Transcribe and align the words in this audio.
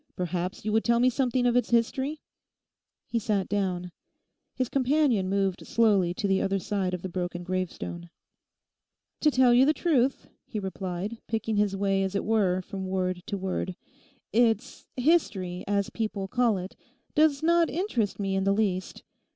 Perhaps 0.15 0.65
you 0.65 0.71
would 0.73 0.83
tell 0.83 0.99
me 0.99 1.11
something 1.11 1.45
of 1.45 1.55
its 1.55 1.69
history?' 1.69 2.21
He 3.05 3.19
sat 3.19 3.47
down. 3.47 3.91
His 4.55 4.67
companion 4.67 5.29
moved 5.29 5.67
slowly 5.67 6.11
to 6.15 6.27
the 6.27 6.41
other 6.41 6.57
side 6.57 6.95
of 6.95 7.03
the 7.03 7.07
broken 7.07 7.43
gravestone. 7.43 8.09
'To 9.19 9.29
tell 9.29 9.53
you 9.53 9.63
the 9.63 9.75
truth,' 9.75 10.27
he 10.47 10.57
replied, 10.59 11.19
picking 11.27 11.57
his 11.57 11.77
way 11.77 12.01
as 12.01 12.15
it 12.15 12.25
were 12.25 12.63
from 12.63 12.87
word 12.87 13.21
to 13.27 13.37
word, 13.37 13.75
'it's 14.33 14.87
"history," 14.97 15.63
as 15.67 15.91
people 15.91 16.27
call 16.27 16.57
it, 16.57 16.75
does 17.13 17.43
not 17.43 17.69
interest 17.69 18.19
me 18.19 18.33
in 18.35 18.43
the 18.43 18.53
least. 18.55 19.03